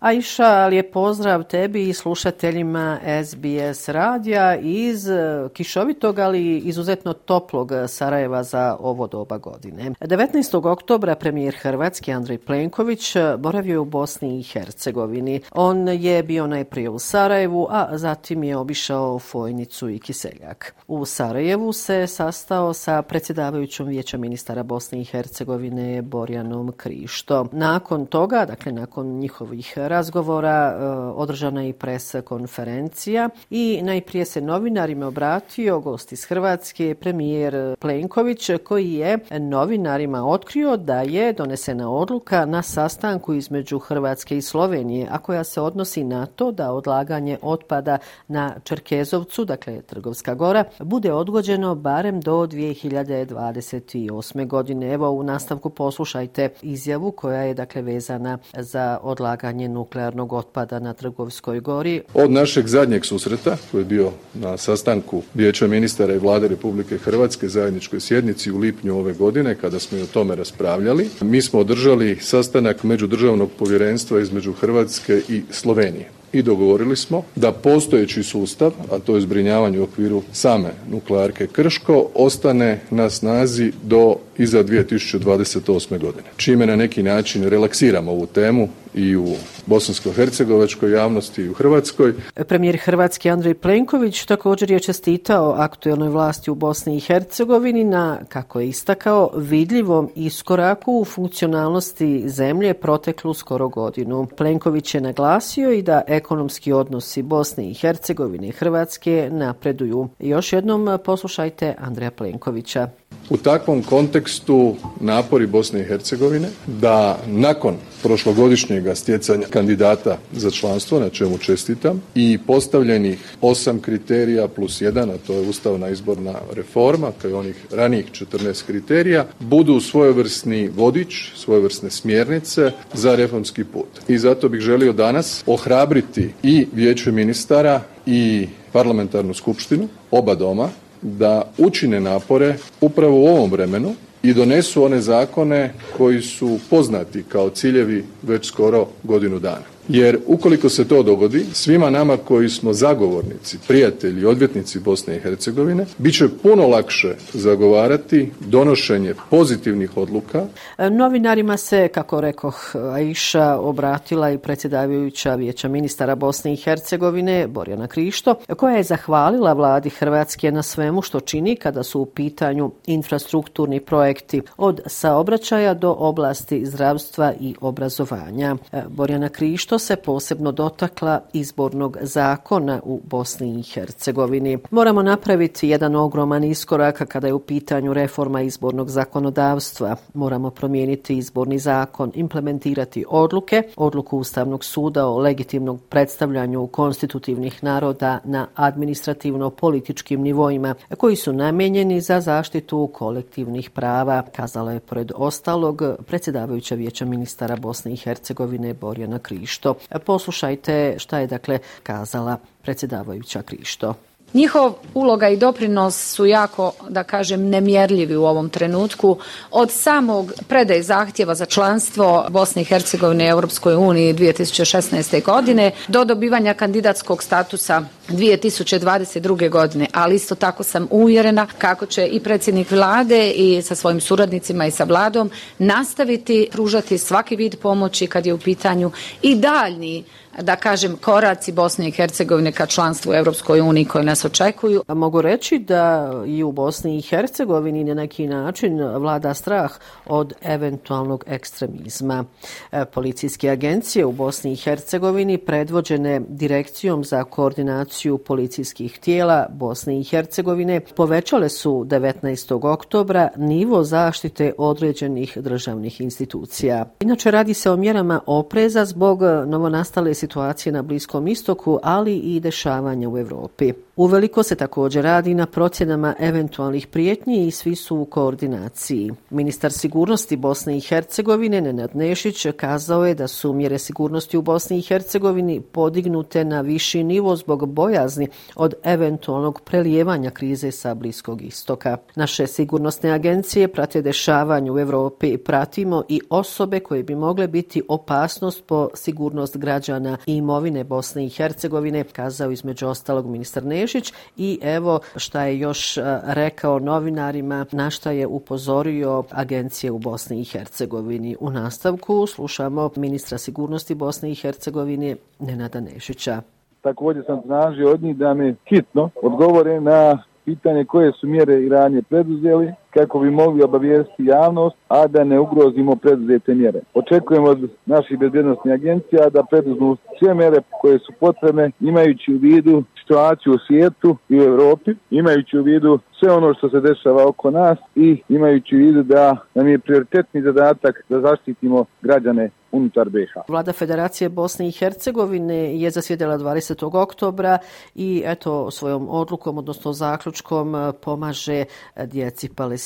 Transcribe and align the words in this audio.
Aisha, 0.00 0.66
lijep 0.66 0.92
pozdrav 0.92 1.42
tebi 1.44 1.88
i 1.88 1.92
slušateljima 1.92 2.98
SBS 3.24 3.88
radija 3.88 4.56
iz 4.56 5.08
e, 5.08 5.48
kišovitog, 5.52 6.18
ali 6.18 6.58
izuzetno 6.58 7.12
toplog 7.12 7.72
Sarajeva 7.88 8.42
za 8.42 8.76
ovo 8.80 9.06
doba 9.06 9.38
godine. 9.38 9.90
19. 10.00 10.70
oktobra 10.70 11.14
premijer 11.14 11.56
Hrvatski 11.60 12.12
Andrej 12.12 12.38
Plenković 12.38 13.14
boravio 13.38 13.72
je 13.72 13.78
u 13.78 13.84
Bosni 13.84 14.40
i 14.40 14.42
Hercegovini. 14.42 15.40
On 15.52 15.88
je 15.88 16.22
bio 16.22 16.46
najprije 16.46 16.90
u 16.90 16.98
Sarajevu, 16.98 17.66
a 17.70 17.98
zatim 17.98 18.44
je 18.44 18.56
obišao 18.56 19.18
Fojnicu 19.18 19.88
i 19.88 19.98
Kiseljak. 19.98 20.74
U 20.88 21.04
Sarajevu 21.04 21.72
se 21.72 22.06
sastao 22.06 22.72
sa 22.72 23.02
predsjedavajućom 23.02 23.88
vijeća 23.88 24.18
ministara 24.18 24.62
Bosne 24.62 25.00
i 25.00 25.04
Hercegovine 25.04 26.02
Borjanom 26.02 26.72
Krišto. 26.76 27.46
Nakon 27.52 28.06
toga, 28.06 28.44
dakle 28.44 28.72
nakon 28.72 29.06
njihovih 29.06 29.78
razgovora 29.90 30.50
e, 30.50 30.84
održana 31.14 31.64
i 31.64 31.72
pres 31.72 32.14
konferencija 32.24 33.28
i 33.50 33.80
najprije 33.82 34.24
se 34.24 34.40
novinarima 34.40 35.06
obratio 35.06 35.80
gost 35.80 36.12
iz 36.12 36.24
Hrvatske, 36.24 36.94
premijer 37.00 37.76
Plenković, 37.78 38.50
koji 38.64 38.92
je 38.92 39.18
novinarima 39.30 40.26
otkrio 40.26 40.76
da 40.76 41.00
je 41.00 41.32
donesena 41.32 41.90
odluka 41.90 42.46
na 42.46 42.62
sastanku 42.62 43.34
između 43.34 43.78
Hrvatske 43.78 44.36
i 44.36 44.42
Slovenije, 44.42 45.08
a 45.10 45.18
koja 45.18 45.44
se 45.44 45.60
odnosi 45.60 46.04
na 46.04 46.26
to 46.26 46.52
da 46.52 46.72
odlaganje 46.72 47.38
otpada 47.42 47.98
na 48.28 48.54
Čerkezovcu, 48.64 49.44
dakle 49.44 49.82
Trgovska 49.82 50.34
gora, 50.34 50.64
bude 50.78 51.12
odgođeno 51.12 51.74
barem 51.74 52.20
do 52.20 52.46
2028. 52.46 54.46
godine. 54.46 54.92
Evo 54.92 55.10
u 55.10 55.22
nastavku 55.22 55.70
poslušajte 55.70 56.48
izjavu 56.62 57.12
koja 57.12 57.42
je 57.42 57.54
dakle 57.54 57.82
vezana 57.82 58.38
za 58.52 58.98
odlaganje 59.02 59.68
nuklearnog 59.80 60.32
otpada 60.32 60.78
na 60.78 60.92
Trgovskoj 60.92 61.60
gori. 61.60 62.02
Od 62.14 62.30
našeg 62.30 62.66
zadnjeg 62.66 63.04
susreta, 63.04 63.56
koji 63.70 63.80
je 63.80 63.84
bio 63.84 64.12
na 64.34 64.56
sastanku 64.56 65.22
Vijeća 65.34 65.66
ministara 65.66 66.14
i 66.14 66.18
vlade 66.18 66.48
Republike 66.48 66.98
Hrvatske 66.98 67.48
zajedničkoj 67.48 68.00
sjednici 68.00 68.52
u 68.52 68.58
lipnju 68.58 68.98
ove 68.98 69.12
godine, 69.12 69.54
kada 69.54 69.78
smo 69.78 69.98
i 69.98 70.02
o 70.02 70.12
tome 70.12 70.36
raspravljali, 70.36 71.08
mi 71.20 71.42
smo 71.42 71.60
održali 71.60 72.18
sastanak 72.20 72.82
međudržavnog 72.82 73.50
povjerenstva 73.58 74.20
između 74.20 74.52
Hrvatske 74.52 75.22
i 75.28 75.42
Slovenije 75.50 76.20
i 76.32 76.42
dogovorili 76.42 76.96
smo 76.96 77.22
da 77.36 77.52
postojeći 77.52 78.22
sustav, 78.22 78.72
a 78.90 78.98
to 78.98 79.14
je 79.14 79.20
zbrinjavanje 79.20 79.80
u 79.80 79.82
okviru 79.82 80.22
same 80.32 80.70
nuklearke 80.90 81.46
Krško, 81.46 82.06
ostane 82.14 82.80
na 82.90 83.10
snazi 83.10 83.72
do 83.82 84.16
iza 84.42 84.64
2028. 84.64 85.98
godine. 85.98 86.28
Čime 86.36 86.66
na 86.66 86.76
neki 86.76 87.02
način 87.02 87.44
relaksiramo 87.44 88.10
ovu 88.10 88.26
temu 88.26 88.68
i 88.94 89.16
u 89.16 89.26
bosansko-hercegovačkoj 89.66 90.92
javnosti 90.92 91.42
i 91.42 91.48
u 91.48 91.54
Hrvatskoj. 91.54 92.14
Premijer 92.48 92.78
Hrvatski 92.84 93.30
Andrej 93.30 93.54
Plenković 93.54 94.24
također 94.24 94.70
je 94.70 94.80
čestitao 94.80 95.54
aktuelnoj 95.58 96.08
vlasti 96.08 96.50
u 96.50 96.54
Bosni 96.54 96.96
i 96.96 97.00
Hercegovini 97.00 97.84
na, 97.84 98.18
kako 98.28 98.60
je 98.60 98.68
istakao, 98.68 99.30
vidljivom 99.36 100.10
iskoraku 100.14 100.92
u 100.92 101.04
funkcionalnosti 101.04 102.28
zemlje 102.28 102.74
proteklu 102.74 103.34
skoro 103.34 103.68
godinu. 103.68 104.26
Plenković 104.36 104.94
je 104.94 105.00
naglasio 105.00 105.72
i 105.72 105.82
da 105.82 106.02
ekonomski 106.06 106.72
odnosi 106.72 107.22
Bosne 107.22 107.70
i 107.70 107.74
Hercegovine 107.74 108.48
i 108.48 108.52
Hrvatske 108.52 109.28
napreduju. 109.32 110.08
Još 110.18 110.52
jednom 110.52 110.98
poslušajte 111.04 111.74
Andreja 111.78 112.10
Plenkovića. 112.10 112.88
U 113.30 113.36
takvom 113.36 113.82
kontekstu 113.82 114.76
napori 115.00 115.46
Bosne 115.46 115.80
i 115.80 115.84
Hercegovine 115.84 116.48
da 116.66 117.18
nakon 117.26 117.76
prošlogodišnjeg 118.02 118.84
stjecanja 118.96 119.46
kandidata 119.50 120.18
za 120.32 120.50
članstvo, 120.50 121.00
na 121.00 121.08
čemu 121.08 121.38
čestitam, 121.38 122.02
i 122.14 122.38
postavljenih 122.46 123.18
osam 123.40 123.80
kriterija 123.80 124.48
plus 124.48 124.80
jedan, 124.80 125.10
a 125.10 125.18
to 125.26 125.34
je 125.34 125.48
ustavna 125.48 125.88
izborna 125.88 126.34
reforma, 126.52 127.12
kao 127.22 127.30
i 127.30 127.34
onih 127.34 127.56
ranijih 127.70 128.06
14 128.12 128.66
kriterija, 128.66 129.26
budu 129.38 129.80
svojevrsni 129.80 130.68
vodič, 130.68 131.32
svojevrsne 131.36 131.90
smjernice 131.90 132.72
za 132.94 133.14
reformski 133.14 133.64
put. 133.64 133.88
I 134.08 134.18
zato 134.18 134.48
bih 134.48 134.60
želio 134.60 134.92
danas 134.92 135.44
ohrabriti 135.46 136.30
i 136.42 136.66
vijeće 136.72 137.12
ministara 137.12 137.80
i 138.06 138.48
parlamentarnu 138.72 139.34
skupštinu, 139.34 139.88
oba 140.10 140.34
doma, 140.34 140.68
da 141.02 141.52
učine 141.58 142.00
napore 142.00 142.56
upravo 142.80 143.20
u 143.20 143.26
ovom 143.26 143.50
vremenu 143.50 143.94
i 144.22 144.34
donesu 144.34 144.84
one 144.84 145.00
zakone 145.00 145.72
koji 145.96 146.22
su 146.22 146.58
poznati 146.70 147.22
kao 147.28 147.50
ciljevi 147.50 148.04
već 148.22 148.46
skoro 148.46 148.86
godinu 149.02 149.38
dana. 149.38 149.64
Jer 149.88 150.18
ukoliko 150.26 150.68
se 150.68 150.88
to 150.88 151.02
dogodi, 151.02 151.46
svima 151.52 151.90
nama 151.90 152.16
koji 152.16 152.48
smo 152.48 152.72
zagovornici, 152.72 153.58
prijatelji, 153.68 154.24
odvjetnici 154.24 154.78
Bosne 154.78 155.16
i 155.16 155.20
Hercegovine, 155.20 155.86
bit 155.98 156.14
će 156.14 156.28
puno 156.42 156.66
lakše 156.66 157.14
zagovarati 157.32 158.30
donošenje 158.40 159.14
pozitivnih 159.30 159.96
odluka. 159.96 160.46
E, 160.78 160.90
novinarima 160.90 161.56
se, 161.56 161.88
kako 161.88 162.20
rekoh, 162.20 162.72
Aisha 162.92 163.56
obratila 163.60 164.30
i 164.30 164.38
predsjedavajuća 164.38 165.34
vijeća 165.34 165.68
ministara 165.68 166.14
Bosne 166.14 166.52
i 166.52 166.56
Hercegovine, 166.56 167.48
Borjana 167.48 167.86
Krišto, 167.86 168.34
koja 168.56 168.76
je 168.76 168.82
zahvalila 168.82 169.52
vladi 169.52 169.90
Hrvatske 169.90 170.52
na 170.52 170.62
svemu 170.62 171.02
što 171.02 171.20
čini 171.20 171.56
kada 171.56 171.82
su 171.82 172.00
u 172.00 172.06
pitanju 172.06 172.70
infrastrukturni 172.86 173.80
projekti 173.80 174.42
od 174.56 174.80
saobraćaja 174.86 175.74
do 175.74 175.96
oblasti 175.98 176.66
zdravstva 176.66 177.32
i 177.40 177.54
obrazovanja. 177.60 178.56
E, 178.72 178.82
Borjana 178.88 179.28
Krišto 179.28 179.69
se 179.78 179.96
posebno 179.96 180.52
dotakla 180.52 181.20
izbornog 181.32 181.96
zakona 182.00 182.80
u 182.84 183.00
Bosni 183.04 183.60
i 183.60 183.62
Hercegovini. 183.62 184.58
Moramo 184.70 185.02
napraviti 185.02 185.68
jedan 185.68 185.96
ogroman 185.96 186.44
iskorak 186.44 187.02
kada 187.08 187.26
je 187.26 187.32
u 187.32 187.38
pitanju 187.38 187.92
reforma 187.92 188.42
izbornog 188.42 188.90
zakonodavstva. 188.90 189.96
Moramo 190.14 190.50
promijeniti 190.50 191.18
izborni 191.18 191.58
zakon, 191.58 192.12
implementirati 192.14 193.04
odluke, 193.08 193.62
odluku 193.76 194.18
Ustavnog 194.18 194.64
suda 194.64 195.06
o 195.06 195.18
legitimnom 195.18 195.80
predstavljanju 195.88 196.66
konstitutivnih 196.66 197.64
naroda 197.64 198.18
na 198.24 198.46
administrativno-političkim 198.54 200.20
nivoima 200.20 200.74
koji 200.96 201.16
su 201.16 201.32
namenjeni 201.32 202.00
za 202.00 202.20
zaštitu 202.20 202.90
kolektivnih 202.92 203.70
prava, 203.70 204.22
kazala 204.36 204.72
je 204.72 204.80
pored 204.80 205.12
ostalog 205.14 205.82
predsjedavajuća 206.06 206.74
vijeća 206.74 207.04
ministara 207.04 207.56
Bosne 207.56 207.92
i 207.92 207.96
Hercegovine 207.96 208.74
Borjana 208.74 209.18
Krišto. 209.18 209.59
Poslušajte 210.04 210.94
šta 210.98 211.18
je 211.18 211.26
dakle 211.26 211.58
kazala 211.82 212.38
predsjedavajuća 212.62 213.42
Krišto. 213.42 213.94
Njihov 214.34 214.74
uloga 214.94 215.28
i 215.28 215.36
doprinos 215.36 216.14
su 216.14 216.26
jako, 216.26 216.72
da 216.88 217.02
kažem, 217.02 217.48
nemjerljivi 217.48 218.16
u 218.16 218.24
ovom 218.24 218.50
trenutku. 218.50 219.18
Od 219.50 219.70
samog 219.70 220.32
predaje 220.48 220.82
zahtjeva 220.82 221.34
za 221.34 221.46
članstvo 221.46 222.26
Bosne 222.28 222.62
i 222.62 222.64
Hercegovine 222.64 223.24
i 223.24 223.28
Europskoj 223.28 223.74
uniji 223.74 224.14
2016. 224.14 225.24
godine 225.24 225.70
do 225.88 226.04
dobivanja 226.04 226.54
kandidatskog 226.54 227.22
statusa 227.22 227.82
2022. 228.08 229.50
godine, 229.50 229.86
ali 229.92 230.14
isto 230.14 230.34
tako 230.34 230.62
sam 230.62 230.86
uvjerena 230.90 231.46
kako 231.58 231.86
će 231.86 232.06
i 232.06 232.20
predsjednik 232.20 232.70
vlade 232.70 233.30
i 233.30 233.62
sa 233.62 233.74
svojim 233.74 234.00
suradnicima 234.00 234.66
i 234.66 234.70
sa 234.70 234.84
vladom 234.84 235.30
nastaviti 235.58 236.48
pružati 236.52 236.98
svaki 236.98 237.36
vid 237.36 237.56
pomoći 237.62 238.06
kad 238.06 238.26
je 238.26 238.34
u 238.34 238.38
pitanju 238.38 238.90
i 239.22 239.34
daljni 239.34 240.04
da 240.38 240.56
kažem, 240.56 240.96
koraci 240.96 241.52
Bosne 241.52 241.88
i 241.88 241.90
Hercegovine 241.90 242.52
ka 242.52 242.66
članstvu 242.66 243.10
u 243.10 243.14
Evropskoj 243.14 243.60
uniji 243.60 243.84
koje 243.84 244.04
nas 244.04 244.24
očekuju. 244.24 244.82
A 244.86 244.94
mogu 244.94 245.22
reći 245.22 245.58
da 245.58 246.12
i 246.26 246.42
u 246.42 246.52
Bosni 246.52 246.98
i 246.98 247.02
Hercegovini 247.02 247.84
na 247.84 247.94
neki 247.94 248.26
način 248.26 248.82
vlada 248.82 249.34
strah 249.34 249.70
od 250.06 250.32
eventualnog 250.42 251.24
ekstremizma. 251.26 252.24
E, 252.72 252.84
policijske 252.84 253.50
agencije 253.50 254.04
u 254.04 254.12
Bosni 254.12 254.52
i 254.52 254.56
Hercegovini 254.56 255.38
predvođene 255.38 256.20
direkcijom 256.28 257.04
za 257.04 257.24
koordinaciju 257.24 258.18
policijskih 258.18 258.98
tijela 258.98 259.46
Bosne 259.50 260.00
i 260.00 260.04
Hercegovine 260.04 260.80
povećale 260.80 261.48
su 261.48 261.84
19. 261.88 262.72
oktobra 262.72 263.28
nivo 263.36 263.84
zaštite 263.84 264.52
određenih 264.58 265.38
državnih 265.38 266.00
institucija. 266.00 266.84
Inače 267.00 267.30
radi 267.30 267.54
se 267.54 267.70
o 267.70 267.76
mjerama 267.76 268.20
opreza 268.26 268.84
zbog 268.84 269.20
novonastale 269.46 270.14
situacije 270.20 270.72
na 270.72 270.82
Bliskom 270.82 271.28
istoku, 271.28 271.78
ali 271.82 272.16
i 272.16 272.40
dešavanja 272.40 273.08
u 273.08 273.18
Evropi. 273.18 273.72
Uveliko 273.96 274.42
se 274.42 274.54
također 274.54 275.04
radi 275.04 275.34
na 275.34 275.46
procjenama 275.46 276.14
eventualnih 276.18 276.86
prijetnji 276.86 277.46
i 277.46 277.50
svi 277.50 277.76
su 277.76 277.96
u 277.96 278.04
koordinaciji. 278.04 279.12
Ministar 279.30 279.72
sigurnosti 279.72 280.36
Bosne 280.36 280.76
i 280.76 280.80
Hercegovine 280.80 281.60
Nenad 281.60 281.96
Nešić 281.96 282.46
kazao 282.56 283.06
je 283.06 283.14
da 283.14 283.28
su 283.28 283.52
mjere 283.52 283.78
sigurnosti 283.78 284.36
u 284.36 284.42
Bosni 284.42 284.78
i 284.78 284.82
Hercegovini 284.82 285.60
podignute 285.60 286.44
na 286.44 286.60
viši 286.60 287.04
nivo 287.04 287.36
zbog 287.36 287.68
bojazni 287.68 288.28
od 288.54 288.74
eventualnog 288.84 289.60
prelijevanja 289.60 290.30
krize 290.30 290.70
sa 290.70 290.94
Bliskog 290.94 291.42
istoka. 291.42 291.96
Naše 292.14 292.46
sigurnosne 292.46 293.10
agencije 293.10 293.68
prate 293.68 294.02
dešavanje 294.02 294.70
u 294.72 294.78
Evropi. 294.78 295.36
Pratimo 295.38 296.02
i 296.08 296.20
osobe 296.30 296.80
koje 296.80 297.02
bi 297.02 297.14
mogle 297.14 297.48
biti 297.48 297.82
opasnost 297.88 298.64
po 298.66 298.88
sigurnost 298.94 299.56
građana 299.56 300.09
i 300.26 300.36
imovine 300.36 300.84
Bosne 300.84 301.26
i 301.26 301.28
Hercegovine, 301.28 302.04
kazao 302.04 302.50
između 302.50 302.86
ostalog 302.86 303.26
ministar 303.26 303.64
Nešić. 303.64 304.12
I 304.36 304.58
evo 304.62 305.00
šta 305.16 305.44
je 305.44 305.58
još 305.58 305.96
e, 305.96 306.02
rekao 306.26 306.78
novinarima, 306.78 307.66
na 307.72 307.90
šta 307.90 308.10
je 308.10 308.26
upozorio 308.26 309.24
agencije 309.30 309.90
u 309.90 309.98
Bosni 309.98 310.40
i 310.40 310.44
Hercegovini. 310.44 311.36
U 311.40 311.50
nastavku 311.50 312.26
slušamo 312.26 312.90
ministra 312.96 313.38
sigurnosti 313.38 313.94
Bosne 313.94 314.30
i 314.30 314.34
Hercegovine 314.34 315.16
Nenada 315.38 315.80
Nešića. 315.80 316.42
Također 316.80 317.24
sam 317.26 317.42
tražio 317.42 317.90
od 317.90 318.02
njih 318.02 318.16
da 318.16 318.34
me 318.34 318.54
hitno 318.68 319.10
odgovore 319.22 319.80
na 319.80 320.22
pitanje 320.44 320.84
koje 320.84 321.12
su 321.12 321.26
mjere 321.26 321.62
i 321.62 321.68
radnje 321.68 322.02
preduzeli 322.02 322.72
kako 322.94 323.18
bi 323.18 323.30
mogli 323.30 323.62
obavijesti 323.62 324.24
javnost, 324.24 324.76
a 324.88 325.06
da 325.06 325.24
ne 325.24 325.38
ugrozimo 325.38 325.96
preduzete 325.96 326.54
mjere. 326.54 326.80
Očekujemo 326.94 327.48
od 327.48 327.70
naših 327.86 328.18
bezbjednostnih 328.18 328.74
agencija 328.74 329.30
da 329.30 329.42
preduzmu 329.50 329.96
sve 330.18 330.34
mjere 330.34 330.56
koje 330.80 330.98
su 330.98 331.12
potrebne 331.20 331.70
imajući 331.80 332.34
u 332.34 332.38
vidu 332.38 332.84
situaciju 333.00 333.52
u 333.52 333.58
svijetu 333.66 334.16
i 334.28 334.40
u 334.40 334.42
Evropi, 334.42 334.90
imajući 335.10 335.58
u 335.58 335.62
vidu 335.62 335.98
sve 336.18 336.32
ono 336.32 336.54
što 336.54 336.70
se 336.70 336.80
dešava 336.80 337.26
oko 337.26 337.50
nas 337.50 337.78
i 337.94 338.22
imajući 338.28 338.76
u 338.76 338.78
vidu 338.78 339.02
da 339.02 339.36
nam 339.54 339.68
je 339.68 339.78
prioritetni 339.78 340.42
zadatak 340.42 341.04
da 341.08 341.20
zaštitimo 341.20 341.84
građane 342.02 342.50
unutar 342.72 343.08
BiH. 343.08 343.32
Vlada 343.48 343.72
Federacije 343.72 344.28
Bosne 344.28 344.68
i 344.68 344.72
Hercegovine 344.72 345.80
je 345.80 345.90
zasjedila 345.90 346.38
20. 346.38 347.02
oktobra 347.02 347.58
i 347.94 348.22
eto 348.26 348.70
svojom 348.70 349.08
odlukom, 349.08 349.58
odnosno 349.58 349.92
zaključkom, 349.92 350.92
pomaže 351.02 351.64
djeci 352.04 352.48
Palestine. 352.56 352.79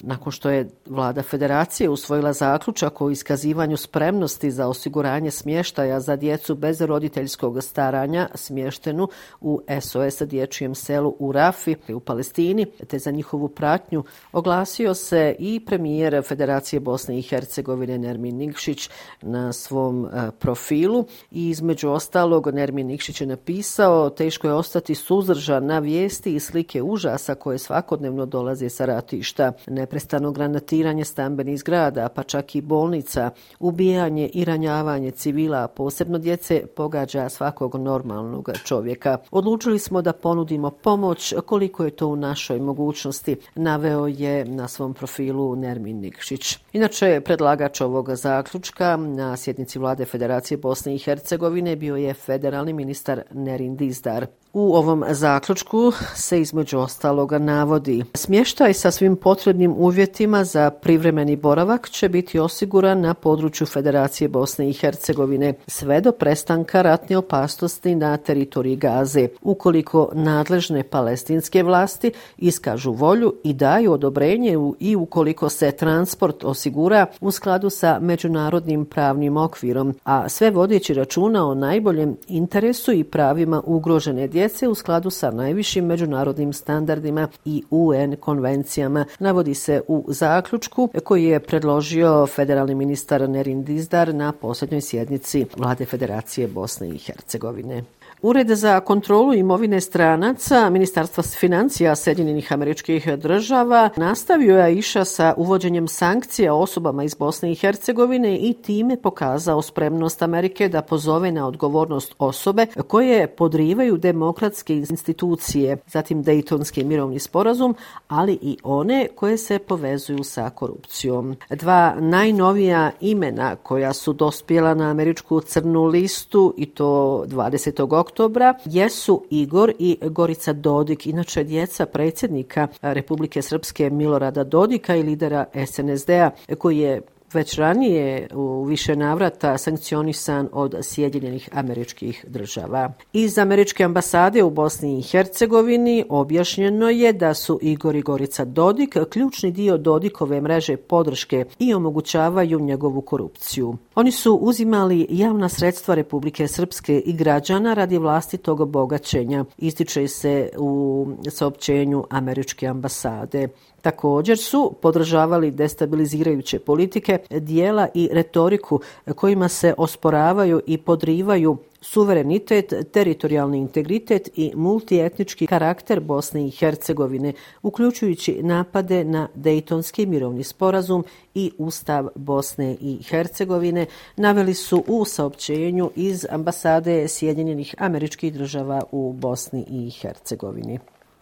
Nakon 0.00 0.32
što 0.32 0.50
je 0.50 0.68
Vlada 0.86 1.22
Federacije 1.22 1.90
usvojila 1.90 2.32
zaključak 2.32 3.00
o 3.00 3.10
iskazivanju 3.10 3.76
spremnosti 3.76 4.50
za 4.50 4.68
osiguranje 4.68 5.30
smještaja 5.30 6.00
za 6.00 6.16
djecu 6.16 6.54
bez 6.54 6.80
roditeljskog 6.80 7.62
staranja 7.62 8.28
smještenu 8.34 9.08
u 9.40 9.60
SOS 9.80 10.22
dječijem 10.22 10.74
selu 10.74 11.16
u 11.18 11.32
Rafi 11.32 11.76
u 11.94 12.00
Palestini, 12.00 12.66
te 12.88 12.98
za 12.98 13.10
njihovu 13.10 13.48
pratnju 13.48 14.04
oglasio 14.32 14.94
se 14.94 15.36
i 15.38 15.60
premijer 15.66 16.22
Federacije 16.28 16.80
Bosne 16.80 17.18
i 17.18 17.22
Hercegovine 17.22 17.98
Nermin 17.98 18.36
Nikšić 18.36 18.90
na 19.22 19.52
svom 19.52 20.06
e, 20.06 20.30
profilu. 20.38 21.04
I 21.30 21.48
između 21.48 21.90
ostalog 21.90 22.54
Nermin 22.54 22.86
Nikšić 22.86 23.20
je 23.20 23.26
napisao 23.26 24.10
teško 24.10 24.46
je 24.46 24.54
ostati 24.54 24.94
suzdržan 24.94 25.66
na 25.66 25.78
vijesti 25.78 26.34
i 26.34 26.40
slike 26.40 26.82
užasa 26.82 27.34
koje 27.34 27.58
svakodnevno 27.58 28.26
dolaze 28.26 28.68
sa 28.68 28.86
ratišta, 29.16 29.52
neprestano 29.66 30.32
granatiranje 30.32 31.04
stambenih 31.04 31.58
zgrada, 31.58 32.08
pa 32.08 32.22
čak 32.22 32.54
i 32.54 32.60
bolnica, 32.60 33.30
ubijanje 33.60 34.28
i 34.34 34.44
ranjavanje 34.44 35.10
civila, 35.10 35.68
posebno 35.68 36.18
djece, 36.18 36.66
pogađa 36.76 37.28
svakog 37.28 37.74
normalnog 37.74 38.50
čovjeka. 38.64 39.18
Odlučili 39.30 39.78
smo 39.78 40.02
da 40.02 40.12
ponudimo 40.12 40.70
pomoć 40.70 41.34
koliko 41.46 41.84
je 41.84 41.90
to 41.90 42.08
u 42.08 42.16
našoj 42.16 42.60
mogućnosti, 42.60 43.36
naveo 43.54 44.06
je 44.06 44.44
na 44.44 44.68
svom 44.68 44.94
profilu 44.94 45.56
Nermin 45.56 46.00
Nikšić. 46.00 46.58
Inače, 46.72 47.20
predlagač 47.24 47.80
ovog 47.80 48.14
zaključka 48.14 48.96
na 48.96 49.36
sjednici 49.36 49.78
vlade 49.78 50.04
Federacije 50.04 50.58
Bosne 50.58 50.94
i 50.94 50.98
Hercegovine 50.98 51.76
bio 51.76 51.96
je 51.96 52.14
federalni 52.14 52.72
ministar 52.72 53.22
Nerin 53.30 53.76
Dizdar. 53.76 54.26
U 54.52 54.74
ovom 54.74 55.04
zaključku 55.10 55.92
se 56.14 56.40
između 56.40 56.78
ostaloga 56.78 57.38
navodi 57.38 58.04
smještaj 58.14 58.74
sa 58.74 58.90
svim 58.90 59.05
potrebnim 59.14 59.74
uvjetima 59.76 60.44
za 60.44 60.70
privremeni 60.70 61.36
boravak 61.36 61.90
će 61.90 62.08
biti 62.08 62.38
osiguran 62.38 63.00
na 63.00 63.14
području 63.14 63.66
Federacije 63.66 64.28
Bosne 64.28 64.70
i 64.70 64.72
Hercegovine 64.72 65.54
sve 65.66 66.00
do 66.00 66.12
prestanka 66.12 66.82
ratne 66.82 67.16
opasnosti 67.16 67.94
na 67.94 68.16
teritoriji 68.16 68.76
Gaze. 68.76 69.28
Ukoliko 69.42 70.08
nadležne 70.14 70.82
palestinske 70.82 71.62
vlasti 71.62 72.12
iskažu 72.36 72.92
volju 72.92 73.34
i 73.44 73.52
daju 73.52 73.92
odobrenje 73.92 74.56
i 74.80 74.96
ukoliko 74.96 75.48
se 75.48 75.70
transport 75.72 76.44
osigura 76.44 77.06
u 77.20 77.30
skladu 77.30 77.70
sa 77.70 77.98
međunarodnim 78.00 78.84
pravnim 78.84 79.36
okvirom, 79.36 79.94
a 80.04 80.28
sve 80.28 80.50
vodeći 80.50 80.94
računa 80.94 81.48
o 81.48 81.54
najboljem 81.54 82.16
interesu 82.28 82.92
i 82.92 83.04
pravima 83.04 83.62
ugrožene 83.64 84.28
djece 84.28 84.68
u 84.68 84.74
skladu 84.74 85.10
sa 85.10 85.30
najvišim 85.30 85.84
međunarodnim 85.84 86.52
standardima 86.52 87.28
i 87.44 87.62
UN 87.70 88.16
konvencijama, 88.20 88.95
navodi 89.18 89.54
se 89.54 89.80
u 89.88 90.04
zaključku 90.08 90.88
koji 91.04 91.24
je 91.24 91.40
predložio 91.40 92.26
federalni 92.26 92.74
ministar 92.74 93.28
Nerin 93.28 93.64
Dizdar 93.64 94.14
na 94.14 94.32
posljednjoj 94.32 94.80
sjednici 94.80 95.46
Vlade 95.56 95.84
Federacije 95.84 96.48
Bosne 96.48 96.88
i 96.88 96.98
Hercegovine. 96.98 97.84
Ured 98.22 98.48
za 98.48 98.80
kontrolu 98.80 99.34
imovine 99.34 99.80
stranaca 99.80 100.70
Ministarstva 100.70 101.22
financija 101.22 101.96
Sjedinjenih 101.96 102.52
američkih 102.52 103.08
država 103.16 103.90
nastavio 103.96 104.58
je 104.58 104.78
iša 104.78 105.04
sa 105.04 105.34
uvođenjem 105.36 105.88
sankcija 105.88 106.54
osobama 106.54 107.04
iz 107.04 107.14
Bosne 107.14 107.52
i 107.52 107.54
Hercegovine 107.54 108.36
i 108.36 108.52
time 108.52 108.96
pokazao 108.96 109.62
spremnost 109.62 110.22
Amerike 110.22 110.68
da 110.68 110.82
pozove 110.82 111.32
na 111.32 111.46
odgovornost 111.46 112.14
osobe 112.18 112.66
koje 112.86 113.26
podrivaju 113.26 113.96
demokratske 113.96 114.76
institucije, 114.76 115.76
zatim 115.86 116.22
Dejtonski 116.22 116.84
mirovni 116.84 117.18
sporazum, 117.18 117.74
ali 118.08 118.38
i 118.42 118.58
one 118.62 119.08
koje 119.14 119.38
se 119.38 119.58
povezuju 119.58 120.24
sa 120.24 120.50
korupcijom. 120.50 121.36
Dva 121.50 121.94
najnovija 121.98 122.90
imena 123.00 123.56
koja 123.56 123.92
su 123.92 124.12
dospjela 124.12 124.74
na 124.74 124.90
američku 124.90 125.40
crnu 125.40 125.84
listu 125.84 126.54
i 126.56 126.66
to 126.66 127.24
20 127.28 127.82
oktobra 128.06 128.54
jesu 128.64 129.24
Igor 129.30 129.72
i 129.78 129.98
Gorica 130.02 130.52
Dodik, 130.52 131.06
inače 131.06 131.44
djeca 131.44 131.86
predsjednika 131.86 132.68
Republike 132.82 133.42
Srpske 133.42 133.90
Milorada 133.90 134.44
Dodika 134.44 134.96
i 134.96 135.02
lidera 135.02 135.44
SNSD-a 135.66 136.30
koji 136.58 136.78
je 136.78 137.02
već 137.32 137.58
ranije 137.58 138.28
u 138.34 138.64
više 138.64 138.96
navrata 138.96 139.58
sankcionisan 139.58 140.48
od 140.52 140.74
Sjedinjenih 140.82 141.48
američkih 141.52 142.24
država. 142.28 142.92
Iz 143.12 143.38
američke 143.38 143.84
ambasade 143.84 144.42
u 144.42 144.50
Bosni 144.50 144.98
i 144.98 145.02
Hercegovini 145.02 146.04
objašnjeno 146.08 146.90
je 146.90 147.12
da 147.12 147.34
su 147.34 147.58
Igor 147.62 147.96
i 147.96 148.02
Gorica 148.02 148.44
Dodik 148.44 148.96
ključni 149.10 149.50
dio 149.50 149.76
Dodikove 149.76 150.40
mreže 150.40 150.76
podrške 150.76 151.44
i 151.58 151.74
omogućavaju 151.74 152.60
njegovu 152.60 153.00
korupciju. 153.00 153.76
Oni 153.94 154.12
su 154.12 154.34
uzimali 154.34 155.06
javna 155.10 155.48
sredstva 155.48 155.94
Republike 155.94 156.48
Srpske 156.48 156.98
i 156.98 157.12
građana 157.12 157.74
radi 157.74 157.98
vlastitog 157.98 158.68
bogaćenja, 158.68 159.44
ističe 159.58 160.08
se 160.08 160.50
u 160.58 161.06
saopćenju 161.30 162.04
američke 162.10 162.66
ambasade. 162.66 163.48
Također 163.86 164.38
su 164.38 164.74
podržavali 164.82 165.50
destabilizirajuće 165.50 166.58
politike, 166.58 167.18
dijela 167.30 167.88
i 167.94 168.08
retoriku 168.12 168.80
kojima 169.14 169.48
se 169.48 169.74
osporavaju 169.78 170.60
i 170.66 170.78
podrivaju 170.78 171.56
suverenitet, 171.80 172.72
teritorijalni 172.92 173.58
integritet 173.58 174.28
i 174.34 174.52
multietnički 174.54 175.46
karakter 175.46 176.00
Bosne 176.00 176.46
i 176.46 176.50
Hercegovine, 176.50 177.32
uključujući 177.62 178.42
napade 178.42 179.04
na 179.04 179.28
Dejtonski 179.34 180.06
mirovni 180.06 180.44
sporazum 180.44 181.04
i 181.34 181.50
Ustav 181.58 182.08
Bosne 182.14 182.76
i 182.80 182.98
Hercegovine, 183.08 183.86
naveli 184.16 184.54
su 184.54 184.84
u 184.86 185.04
saopćenju 185.04 185.90
iz 185.96 186.26
ambasade 186.30 187.08
Sjedinjenih 187.08 187.74
američkih 187.78 188.34
država 188.34 188.82
u 188.92 189.12
Bosni 189.12 189.64
i 189.70 189.90
Hercegovini. 189.90 190.78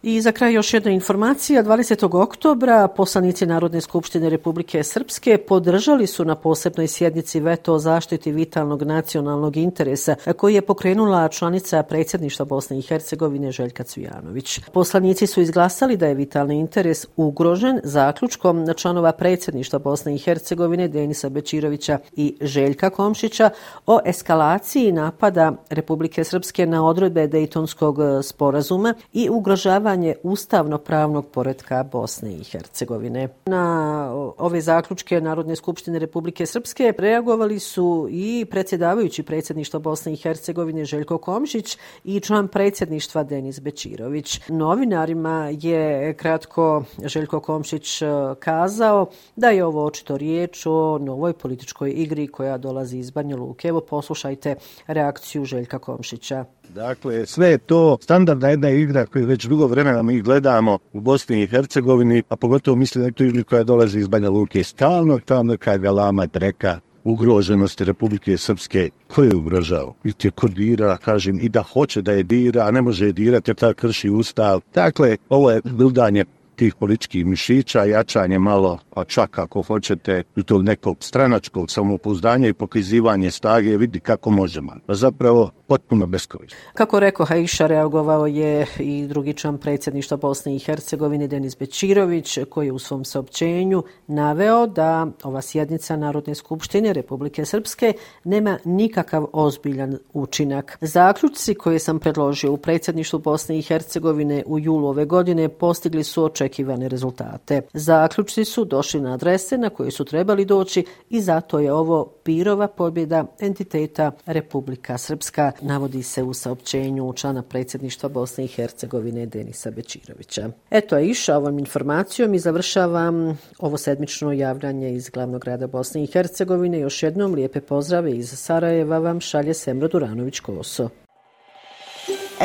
I 0.07 0.21
za 0.21 0.31
kraj 0.31 0.53
još 0.53 0.73
jedna 0.73 0.91
informacija. 0.91 1.63
20. 1.63 2.21
oktobra 2.21 2.87
poslanici 2.87 3.45
Narodne 3.45 3.81
skupštine 3.81 4.29
Republike 4.29 4.83
Srpske 4.83 5.37
podržali 5.37 6.07
su 6.07 6.25
na 6.25 6.35
posebnoj 6.35 6.87
sjednici 6.87 7.39
veto 7.39 7.73
o 7.73 7.79
zaštiti 7.79 8.31
vitalnog 8.31 8.83
nacionalnog 8.83 9.57
interesa 9.57 10.15
koji 10.37 10.53
je 10.53 10.61
pokrenula 10.61 11.27
članica 11.27 11.83
predsjedništva 11.83 12.45
Bosne 12.45 12.79
i 12.79 12.81
Hercegovine 12.81 13.51
Željka 13.51 13.83
Cvijanović. 13.83 14.59
Poslanici 14.73 15.27
su 15.27 15.41
izglasali 15.41 15.97
da 15.97 16.07
je 16.07 16.15
vitalni 16.15 16.59
interes 16.59 17.05
ugrožen 17.15 17.79
zaključkom 17.83 18.73
članova 18.75 19.11
predsjedništva 19.11 19.79
Bosne 19.79 20.15
i 20.15 20.17
Hercegovine 20.17 20.87
Denisa 20.87 21.29
Bečirovića 21.29 21.99
i 22.15 22.37
Željka 22.41 22.89
Komšića 22.89 23.49
o 23.85 23.99
eskalaciji 24.05 24.91
napada 24.91 25.53
Republike 25.69 26.23
Srpske 26.23 26.65
na 26.65 26.85
odredbe 26.85 27.27
Dejtonskog 27.27 27.97
sporazuma 28.23 28.93
i 29.13 29.29
ugrožavanje 29.29 29.94
poštivanje 29.95 30.15
ustavno-pravnog 30.23 31.27
poredka 31.27 31.83
Bosne 31.83 32.33
i 32.33 32.43
Hercegovine. 32.43 33.27
Na 33.45 34.11
ove 34.37 34.61
zaključke 34.61 35.21
Narodne 35.21 35.55
skupštine 35.55 35.99
Republike 35.99 36.45
Srpske 36.45 36.93
reagovali 36.97 37.59
su 37.59 38.07
i 38.11 38.45
predsjedavajući 38.51 39.23
predsjedništva 39.23 39.79
Bosne 39.79 40.13
i 40.13 40.15
Hercegovine 40.15 40.85
Željko 40.85 41.17
Komšić 41.17 41.77
i 42.03 42.19
član 42.19 42.47
predsjedništva 42.47 43.23
Denis 43.23 43.59
Bečirović. 43.59 44.41
Novinarima 44.49 45.49
je 45.51 46.13
kratko 46.13 46.83
Željko 47.05 47.39
Komšić 47.39 48.01
e, 48.01 48.05
kazao 48.39 49.09
da 49.35 49.49
je 49.49 49.65
ovo 49.65 49.85
očito 49.85 50.17
riječ 50.17 50.65
o 50.65 50.97
novoj 50.97 51.33
političkoj 51.33 51.91
igri 51.91 52.27
koja 52.27 52.57
dolazi 52.57 52.97
iz 52.97 53.11
Banja 53.11 53.35
Luke. 53.35 53.67
Evo 53.67 53.81
poslušajte 53.81 54.55
reakciju 54.87 55.45
Željka 55.45 55.79
Komšića. 55.79 56.45
Dakle, 56.69 57.25
sve 57.25 57.47
je 57.47 57.57
to 57.57 57.97
standardna 58.01 58.49
jedna 58.49 58.69
igra 58.69 59.05
koju 59.05 59.25
već 59.25 59.45
dugo 59.45 59.67
vremena 59.75 60.01
mi 60.01 60.21
gledamo 60.21 60.79
u 60.93 61.01
Bosni 61.01 61.43
i 61.43 61.47
Hercegovini, 61.47 62.23
a 62.29 62.35
pogotovo 62.35 62.77
mislim 62.77 63.01
da 63.01 63.07
je 63.07 63.11
to 63.11 63.43
koja 63.49 63.63
dolazi 63.63 63.99
iz 63.99 64.07
Banja 64.07 64.29
Luke. 64.29 64.63
Stalno 64.63 65.19
tamo 65.19 65.57
kad 65.57 65.83
je 65.83 66.27
treka 66.27 66.79
ugroženosti 67.03 67.85
Republike 67.85 68.37
Srpske, 68.37 68.89
ko 69.07 69.23
je 69.23 69.35
ugrožao? 69.35 69.93
I 70.03 70.13
te 70.13 70.31
ko 70.31 70.47
dira, 70.47 70.97
kažem, 70.97 71.39
i 71.41 71.49
da 71.49 71.63
hoće 71.63 72.01
da 72.01 72.11
je 72.11 72.23
dira, 72.23 72.65
a 72.67 72.71
ne 72.71 72.81
može 72.81 73.05
je 73.05 73.11
dirati 73.11 73.51
jer 73.51 73.55
ta 73.55 73.73
krši 73.73 74.09
ustav. 74.09 74.61
Dakle, 74.73 75.17
ovo 75.29 75.51
je 75.51 75.61
bildanje 75.63 76.25
tih 76.55 76.75
političkih 76.75 77.25
mišića, 77.25 77.83
jačanje 77.83 78.39
malo, 78.39 78.79
pa 78.93 79.03
čak 79.03 79.39
ako 79.39 79.61
hoćete, 79.61 80.23
u 80.35 80.43
tog 80.43 80.63
nekog 80.63 80.97
stranačkog 80.99 81.71
samopouzdanja 81.71 82.47
i 82.47 82.53
pokazivanje 82.53 83.31
stage, 83.31 83.77
vidi 83.77 83.99
kako 83.99 84.29
možemo. 84.29 84.73
Pa 84.85 84.93
zapravo, 84.93 85.51
potpuno 85.67 86.05
beskovično. 86.05 86.57
Kako 86.73 86.99
rekao 86.99 87.25
Haiša, 87.25 87.67
reagovao 87.67 88.27
je 88.27 88.65
i 88.79 89.07
drugi 89.07 89.33
član 89.33 89.57
predsjedništva 89.57 90.17
Bosne 90.17 90.55
i 90.55 90.59
Hercegovine, 90.59 91.27
Denis 91.27 91.57
Bečirović, 91.57 92.37
koji 92.49 92.65
je 92.65 92.71
u 92.71 92.79
svom 92.79 93.05
saopćenju 93.05 93.83
naveo 94.07 94.67
da 94.67 95.07
ova 95.23 95.41
sjednica 95.41 95.95
Narodne 95.95 96.35
skupštine 96.35 96.93
Republike 96.93 97.45
Srpske 97.45 97.93
nema 98.23 98.57
nikakav 98.63 99.27
ozbiljan 99.33 99.97
učinak. 100.13 100.77
Zaključci 100.81 101.55
koje 101.55 101.79
sam 101.79 101.99
predložio 101.99 102.53
u 102.53 102.57
predsjedništvu 102.57 103.19
Bosne 103.19 103.59
i 103.59 103.61
Hercegovine 103.61 104.43
u 104.45 104.59
julu 104.59 104.87
ove 104.87 105.05
godine 105.05 105.49
postigli 105.49 106.03
su 106.03 106.23
očekivane 106.45 106.89
rezultate. 106.89 107.61
Zaključci 107.73 108.45
su 108.45 108.65
došli 108.65 109.01
na 109.01 109.13
adrese 109.13 109.57
na 109.57 109.69
koje 109.69 109.91
su 109.91 110.05
trebali 110.05 110.45
doći 110.45 110.85
i 111.09 111.21
zato 111.21 111.59
je 111.59 111.73
ovo 111.73 112.05
pirova 112.23 112.67
pobjeda 112.67 113.25
entiteta 113.39 114.11
Republika 114.25 114.97
Srpska 114.97 115.51
navodi 115.61 116.03
se 116.03 116.23
u 116.23 116.33
saopćenju 116.33 117.13
člana 117.13 117.41
predsjedništva 117.41 118.09
Bosne 118.09 118.45
i 118.45 118.47
Hercegovine 118.47 119.25
Denisa 119.25 119.71
Bečirovića. 119.71 120.49
Eto 120.71 120.97
je 120.97 121.09
iša 121.09 121.37
ovom 121.37 121.59
informacijom 121.59 122.33
i 122.33 122.39
završavam 122.39 123.37
ovo 123.59 123.77
sedmično 123.77 124.31
javljanje 124.31 124.93
iz 124.93 125.09
glavnog 125.09 125.41
grada 125.41 125.67
Bosne 125.67 126.03
i 126.03 126.07
Hercegovine. 126.07 126.79
Još 126.79 127.03
jednom 127.03 127.33
lijepe 127.33 127.61
pozdrave 127.61 128.11
iz 128.11 128.29
Sarajeva 128.29 128.99
vam 128.99 129.19
šalje 129.19 129.53
Semra 129.53 129.87
Duranović-Koso. 129.87 130.89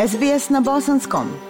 SBS 0.07 0.49
na 0.49 0.61
bosanskom. 0.61 1.50